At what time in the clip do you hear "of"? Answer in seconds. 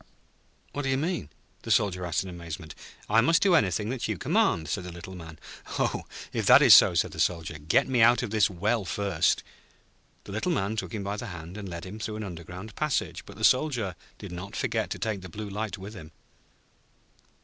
8.23-8.31